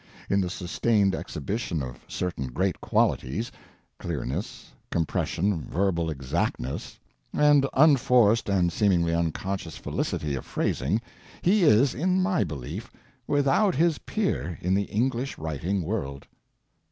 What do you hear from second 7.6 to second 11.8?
unforced and seemingly unconscious felicity of phrasing—he